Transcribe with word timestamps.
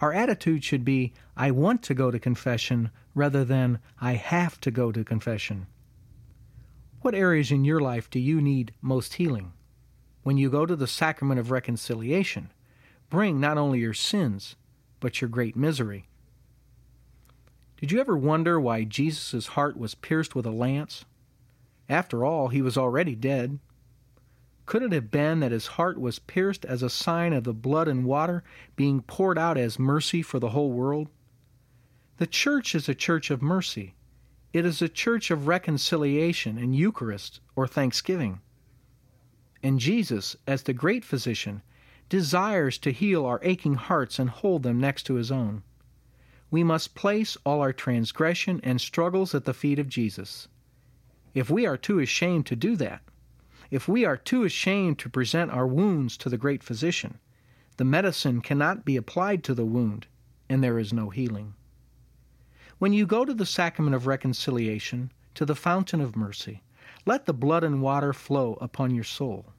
Our 0.00 0.12
attitude 0.12 0.62
should 0.62 0.84
be, 0.84 1.12
I 1.36 1.50
want 1.50 1.82
to 1.84 1.94
go 1.94 2.10
to 2.10 2.18
confession, 2.18 2.90
rather 3.14 3.44
than, 3.44 3.78
I 4.00 4.12
have 4.12 4.60
to 4.60 4.70
go 4.70 4.92
to 4.92 5.04
confession. 5.04 5.66
What 7.00 7.14
areas 7.14 7.50
in 7.50 7.64
your 7.64 7.80
life 7.80 8.10
do 8.10 8.18
you 8.18 8.40
need 8.40 8.74
most 8.82 9.14
healing? 9.14 9.52
When 10.22 10.36
you 10.36 10.50
go 10.50 10.66
to 10.66 10.76
the 10.76 10.86
sacrament 10.86 11.40
of 11.40 11.50
reconciliation, 11.50 12.52
bring 13.08 13.40
not 13.40 13.58
only 13.58 13.78
your 13.78 13.94
sins, 13.94 14.56
but 15.00 15.20
your 15.20 15.30
great 15.30 15.56
misery. 15.56 16.08
Did 17.78 17.92
you 17.92 18.00
ever 18.00 18.16
wonder 18.16 18.58
why 18.58 18.84
Jesus' 18.84 19.48
heart 19.48 19.78
was 19.78 19.94
pierced 19.94 20.34
with 20.34 20.46
a 20.46 20.50
lance? 20.50 21.04
After 21.88 22.24
all, 22.24 22.48
he 22.48 22.60
was 22.60 22.76
already 22.76 23.14
dead. 23.14 23.60
Could 24.66 24.82
it 24.82 24.92
have 24.92 25.12
been 25.12 25.38
that 25.40 25.52
his 25.52 25.68
heart 25.68 26.00
was 26.00 26.18
pierced 26.18 26.64
as 26.64 26.82
a 26.82 26.90
sign 26.90 27.32
of 27.32 27.44
the 27.44 27.54
blood 27.54 27.86
and 27.86 28.04
water 28.04 28.42
being 28.74 29.00
poured 29.00 29.38
out 29.38 29.56
as 29.56 29.78
mercy 29.78 30.22
for 30.22 30.40
the 30.40 30.50
whole 30.50 30.72
world? 30.72 31.08
The 32.18 32.26
church 32.26 32.74
is 32.74 32.88
a 32.88 32.94
church 32.94 33.30
of 33.30 33.40
mercy. 33.40 33.94
It 34.52 34.66
is 34.66 34.82
a 34.82 34.88
church 34.88 35.30
of 35.30 35.46
reconciliation 35.46 36.58
and 36.58 36.74
Eucharist 36.74 37.40
or 37.54 37.68
thanksgiving. 37.68 38.40
And 39.62 39.78
Jesus, 39.78 40.36
as 40.46 40.64
the 40.64 40.72
great 40.72 41.04
physician, 41.04 41.62
desires 42.08 42.76
to 42.78 42.92
heal 42.92 43.24
our 43.24 43.40
aching 43.42 43.74
hearts 43.74 44.18
and 44.18 44.30
hold 44.30 44.64
them 44.64 44.80
next 44.80 45.04
to 45.04 45.14
his 45.14 45.30
own. 45.30 45.62
We 46.50 46.64
must 46.64 46.94
place 46.94 47.36
all 47.44 47.60
our 47.60 47.72
transgression 47.72 48.60
and 48.64 48.80
struggles 48.80 49.34
at 49.34 49.44
the 49.44 49.54
feet 49.54 49.78
of 49.78 49.88
Jesus. 49.88 50.48
If 51.34 51.50
we 51.50 51.66
are 51.66 51.76
too 51.76 51.98
ashamed 51.98 52.46
to 52.46 52.56
do 52.56 52.76
that, 52.76 53.02
if 53.70 53.88
we 53.88 54.04
are 54.04 54.16
too 54.16 54.44
ashamed 54.44 54.98
to 55.00 55.08
present 55.08 55.50
our 55.50 55.66
wounds 55.66 56.16
to 56.18 56.28
the 56.28 56.38
great 56.38 56.62
physician, 56.62 57.18
the 57.76 57.84
medicine 57.84 58.40
cannot 58.40 58.84
be 58.84 58.96
applied 58.96 59.44
to 59.44 59.54
the 59.54 59.64
wound, 59.64 60.06
and 60.48 60.62
there 60.62 60.78
is 60.78 60.92
no 60.92 61.10
healing. 61.10 61.54
When 62.78 62.92
you 62.92 63.06
go 63.06 63.24
to 63.24 63.34
the 63.34 63.46
sacrament 63.46 63.94
of 63.94 64.06
reconciliation, 64.06 65.12
to 65.34 65.44
the 65.44 65.54
fountain 65.54 66.00
of 66.00 66.16
mercy, 66.16 66.62
let 67.04 67.26
the 67.26 67.34
blood 67.34 67.62
and 67.62 67.82
water 67.82 68.12
flow 68.12 68.58
upon 68.60 68.94
your 68.94 69.04
soul. 69.04 69.52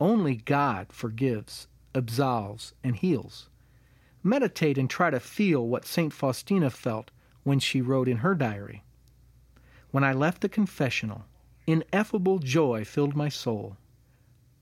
Only 0.00 0.36
God 0.36 0.92
forgives, 0.92 1.68
absolves, 1.94 2.72
and 2.82 2.96
heals. 2.96 3.48
Meditate 4.22 4.78
and 4.78 4.88
try 4.88 5.10
to 5.10 5.20
feel 5.20 5.66
what 5.66 5.86
St. 5.86 6.12
Faustina 6.12 6.70
felt 6.70 7.10
when 7.42 7.58
she 7.58 7.80
wrote 7.80 8.08
in 8.08 8.18
her 8.18 8.34
diary 8.34 8.84
When 9.90 10.04
I 10.04 10.12
left 10.12 10.40
the 10.40 10.48
confessional, 10.48 11.26
Ineffable 11.66 12.38
joy 12.40 12.84
filled 12.84 13.14
my 13.14 13.28
soul. 13.28 13.76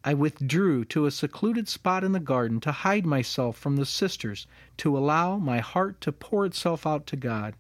I 0.05 0.15
withdrew 0.15 0.85
to 0.87 1.07
a 1.07 1.11
secluded 1.11 1.69
spot 1.69 2.05
in 2.05 2.13
the 2.13 2.21
garden 2.21 2.61
to 2.61 2.73
hide 2.73 3.05
myself 3.05 3.57
from 3.57 3.77
the 3.77 3.87
sisters, 3.87 4.47
to 4.79 4.97
allow 4.97 5.37
my 5.37 5.59
heart 5.61 6.01
to 6.03 6.13
pour 6.13 6.47
itself 6.47 6.87
out 6.87 7.07
to 7.09 7.17
God. 7.17 7.55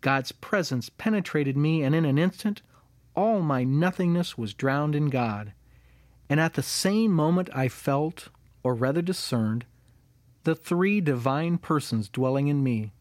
God's 0.00 0.32
presence 0.32 0.90
penetrated 0.90 1.56
me, 1.56 1.82
and 1.82 1.94
in 1.94 2.04
an 2.04 2.18
instant, 2.18 2.62
all 3.14 3.40
my 3.42 3.64
nothingness 3.64 4.38
was 4.38 4.54
drowned 4.54 4.94
in 4.94 5.10
God. 5.10 5.52
And 6.28 6.40
at 6.40 6.54
the 6.54 6.62
same 6.62 7.10
moment, 7.12 7.50
I 7.54 7.68
felt, 7.68 8.28
or 8.62 8.74
rather 8.74 9.02
discerned, 9.02 9.64
the 10.44 10.54
three 10.54 11.00
divine 11.00 11.58
persons 11.58 12.08
dwelling 12.08 12.48
in 12.48 12.62
me. 12.62 12.92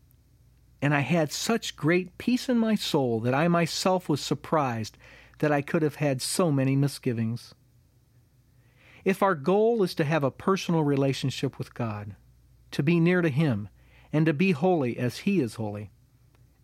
And 0.82 0.94
I 0.94 1.02
had 1.02 1.32
such 1.32 1.76
great 1.76 2.18
peace 2.18 2.50
in 2.50 2.58
my 2.58 2.76
soul 2.76 3.20
that 3.22 3.34
I 3.34 3.48
myself 3.48 4.10
was 4.10 4.22
surprised 4.22 4.98
that 5.40 5.52
I 5.52 5.62
could 5.62 5.82
have 5.82 5.96
had 5.96 6.22
so 6.22 6.52
many 6.52 6.76
misgivings. 6.76 7.54
If 9.04 9.24
our 9.24 9.36
goal 9.36 9.82
is 9.84 9.96
to 9.96 10.04
have 10.04 10.24
a 10.24 10.32
personal 10.32 10.84
relationship 10.84 11.58
with 11.58 11.74
God, 11.74 12.16
to 12.72 12.84
be 12.84 13.00
near 13.00 13.22
to 13.22 13.30
Him, 13.30 13.70
and 14.14 14.26
to 14.26 14.34
be 14.34 14.52
holy 14.52 14.98
as 14.98 15.20
He 15.20 15.40
is 15.40 15.56
holy, 15.56 15.92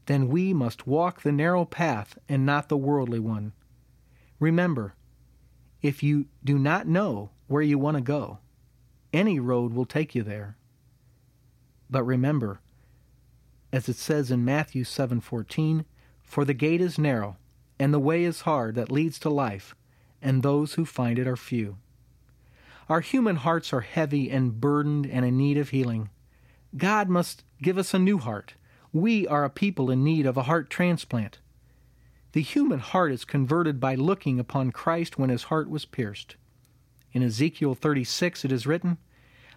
then 0.05 0.27
we 0.27 0.53
must 0.53 0.85
walk 0.85 1.21
the 1.21 1.31
narrow 1.31 1.65
path 1.65 2.17
and 2.29 2.45
not 2.45 2.69
the 2.69 2.77
worldly 2.77 3.19
one. 3.19 3.53
Remember, 4.39 4.95
if 5.81 6.03
you 6.03 6.27
do 6.43 6.59
not 6.59 6.87
know 6.87 7.31
where 7.47 7.61
you 7.61 7.79
want 7.79 7.97
to 7.97 8.01
go, 8.01 8.39
any 9.13 9.39
road 9.39 9.73
will 9.73 9.85
take 9.85 10.13
you 10.13 10.23
there. 10.23 10.57
But 11.89 12.03
remember, 12.03 12.59
as 13.71 13.87
it 13.87 13.95
says 13.95 14.31
in 14.31 14.43
Matthew 14.43 14.83
7:14, 14.83 15.85
for 16.21 16.43
the 16.43 16.53
gate 16.53 16.81
is 16.81 16.99
narrow 16.99 17.37
and 17.79 17.93
the 17.93 17.99
way 17.99 18.23
is 18.23 18.41
hard 18.41 18.75
that 18.75 18.91
leads 18.91 19.19
to 19.19 19.29
life, 19.29 19.75
and 20.21 20.41
those 20.41 20.73
who 20.73 20.85
find 20.85 21.19
it 21.19 21.27
are 21.27 21.35
few. 21.35 21.77
Our 22.87 23.01
human 23.01 23.37
hearts 23.37 23.73
are 23.73 23.81
heavy 23.81 24.29
and 24.29 24.59
burdened 24.61 25.07
and 25.07 25.25
in 25.25 25.37
need 25.37 25.57
of 25.57 25.69
healing. 25.69 26.09
God 26.77 27.09
must 27.09 27.43
give 27.61 27.77
us 27.77 27.93
a 27.93 27.99
new 27.99 28.17
heart. 28.17 28.53
We 28.93 29.27
are 29.27 29.43
a 29.43 29.49
people 29.49 29.89
in 29.89 30.03
need 30.03 30.25
of 30.25 30.37
a 30.37 30.43
heart 30.43 30.69
transplant. 30.69 31.39
The 32.33 32.41
human 32.41 32.79
heart 32.79 33.11
is 33.11 33.25
converted 33.25 33.79
by 33.79 33.95
looking 33.95 34.39
upon 34.39 34.71
Christ 34.71 35.17
when 35.17 35.29
his 35.29 35.43
heart 35.43 35.69
was 35.69 35.85
pierced. 35.85 36.35
In 37.13 37.23
Ezekiel 37.23 37.75
36 37.75 38.45
it 38.45 38.51
is 38.51 38.67
written, 38.67 38.97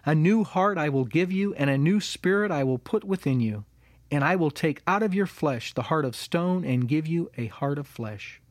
A 0.05 0.15
new 0.15 0.43
heart 0.43 0.77
I 0.77 0.89
will 0.89 1.05
give 1.05 1.31
you, 1.31 1.53
and 1.55 1.69
a 1.69 1.77
new 1.77 1.99
spirit 1.99 2.51
I 2.51 2.63
will 2.63 2.77
put 2.77 3.03
within 3.03 3.41
you 3.41 3.65
and 4.11 4.23
I 4.23 4.35
will 4.35 4.51
take 4.51 4.81
out 4.87 5.03
of 5.03 5.13
your 5.13 5.27
flesh 5.27 5.73
the 5.73 5.83
heart 5.83 6.05
of 6.05 6.15
stone 6.15 6.65
and 6.65 6.87
give 6.87 7.07
you 7.07 7.29
a 7.37 7.47
heart 7.47 7.77
of 7.77 7.87
flesh. 7.87 8.41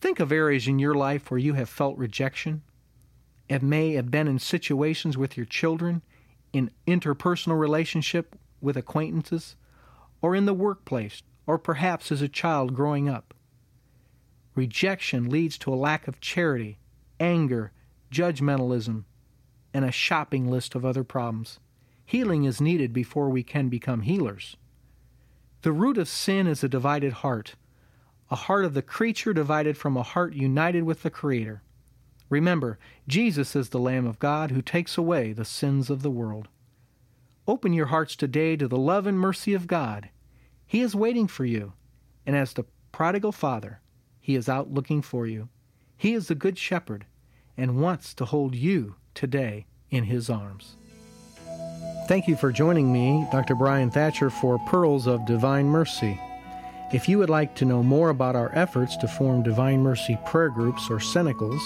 Think 0.00 0.18
of 0.18 0.32
areas 0.32 0.66
in 0.66 0.78
your 0.78 0.94
life 0.94 1.30
where 1.30 1.38
you 1.38 1.54
have 1.54 1.68
felt 1.68 1.96
rejection. 1.98 2.62
It 3.48 3.62
may 3.62 3.92
have 3.92 4.10
been 4.10 4.28
in 4.28 4.38
situations 4.38 5.16
with 5.16 5.36
your 5.36 5.46
children, 5.46 6.02
in 6.52 6.70
interpersonal 6.86 7.58
relationship 7.58 8.36
with 8.60 8.76
acquaintances, 8.76 9.56
or 10.20 10.34
in 10.34 10.46
the 10.46 10.54
workplace, 10.54 11.22
or 11.46 11.58
perhaps 11.58 12.10
as 12.10 12.22
a 12.22 12.28
child 12.28 12.74
growing 12.74 13.08
up. 13.08 13.34
Rejection 14.54 15.28
leads 15.28 15.58
to 15.58 15.72
a 15.72 15.76
lack 15.76 16.08
of 16.08 16.20
charity, 16.20 16.78
anger, 17.20 17.72
judgmentalism, 18.10 19.04
and 19.74 19.84
a 19.84 19.92
shopping 19.92 20.50
list 20.50 20.74
of 20.74 20.84
other 20.84 21.04
problems. 21.04 21.58
Healing 22.04 22.44
is 22.44 22.60
needed 22.60 22.92
before 22.92 23.28
we 23.28 23.42
can 23.42 23.68
become 23.68 24.02
healers. 24.02 24.56
The 25.62 25.72
root 25.72 25.98
of 25.98 26.08
sin 26.08 26.46
is 26.46 26.64
a 26.64 26.68
divided 26.68 27.12
heart, 27.12 27.54
a 28.30 28.36
heart 28.36 28.64
of 28.64 28.74
the 28.74 28.82
creature 28.82 29.32
divided 29.32 29.76
from 29.76 29.96
a 29.96 30.02
heart 30.02 30.34
united 30.34 30.84
with 30.84 31.02
the 31.02 31.10
Creator. 31.10 31.62
Remember, 32.28 32.78
Jesus 33.06 33.54
is 33.54 33.68
the 33.68 33.78
Lamb 33.78 34.06
of 34.06 34.18
God 34.18 34.50
who 34.50 34.62
takes 34.62 34.96
away 34.96 35.32
the 35.32 35.44
sins 35.44 35.90
of 35.90 36.02
the 36.02 36.10
world. 36.10 36.48
Open 37.46 37.72
your 37.72 37.86
hearts 37.86 38.16
today 38.16 38.56
to 38.56 38.66
the 38.66 38.78
love 38.78 39.06
and 39.06 39.18
mercy 39.18 39.52
of 39.52 39.66
God. 39.66 40.08
He 40.66 40.80
is 40.80 40.94
waiting 40.94 41.28
for 41.28 41.44
you, 41.44 41.74
and 42.24 42.34
as 42.34 42.54
the 42.54 42.64
prodigal 42.90 43.32
father, 43.32 43.80
he 44.20 44.34
is 44.34 44.48
out 44.48 44.72
looking 44.72 45.02
for 45.02 45.26
you. 45.26 45.48
He 45.96 46.14
is 46.14 46.28
the 46.28 46.34
good 46.34 46.56
shepherd 46.56 47.04
and 47.56 47.80
wants 47.82 48.14
to 48.14 48.24
hold 48.24 48.54
you 48.54 48.94
today 49.14 49.66
in 49.90 50.04
his 50.04 50.30
arms. 50.30 50.76
Thank 52.08 52.26
you 52.26 52.34
for 52.34 52.50
joining 52.50 52.92
me, 52.92 53.28
Dr. 53.30 53.54
Bryan 53.54 53.88
Thatcher, 53.88 54.28
for 54.28 54.58
Pearls 54.58 55.06
of 55.06 55.24
Divine 55.24 55.66
Mercy. 55.66 56.20
If 56.92 57.08
you 57.08 57.16
would 57.18 57.30
like 57.30 57.54
to 57.54 57.64
know 57.64 57.82
more 57.82 58.10
about 58.10 58.34
our 58.34 58.50
efforts 58.54 58.96
to 58.98 59.08
form 59.08 59.44
Divine 59.44 59.80
Mercy 59.80 60.18
prayer 60.26 60.48
groups 60.48 60.90
or 60.90 60.98
cenacles, 60.98 61.60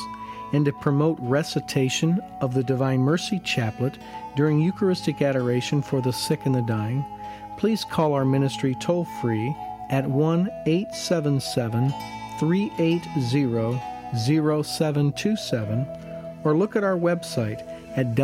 and 0.53 0.65
to 0.67 0.73
promote 0.73 1.19
recitation 1.21 2.21
of 2.43 2.53
the 2.53 2.63
Divine 2.63 3.01
Mercy 3.01 3.41
Chaplet 3.41 3.97
during 4.37 4.61
Eucharistic 4.61 5.23
adoration 5.23 5.81
for 5.81 6.03
the 6.03 6.13
sick 6.13 6.45
and 6.45 6.55
the 6.55 6.63
dying, 6.63 7.05
please 7.57 7.85
call 7.85 8.13
our 8.13 8.27
ministry 8.27 8.77
toll 8.79 9.07
free 9.21 9.57
at 9.89 10.07
1 10.07 10.51
877 10.67 11.95
380 12.39 13.81
0727 14.15 15.87
or 16.45 16.57
look 16.57 16.77
at 16.77 16.85
our 16.85 16.97
website 16.97 17.67
at 17.97 18.15